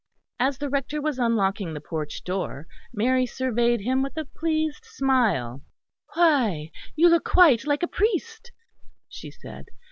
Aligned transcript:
As 0.39 0.57
the 0.57 0.67
Rector 0.67 0.99
was 0.99 1.19
unlocking 1.19 1.75
the 1.75 1.79
porch 1.79 2.23
door, 2.23 2.65
Mary 2.91 3.27
surveyed 3.27 3.81
him 3.81 4.01
with 4.01 4.17
a 4.17 4.25
pleased 4.25 4.83
smile. 4.83 5.61
"Why, 6.15 6.71
you 6.95 7.07
look 7.07 7.23
quite 7.25 7.67
like 7.67 7.83
a 7.83 7.87
priest," 7.87 8.51
she 9.07 9.29
said. 9.29 9.65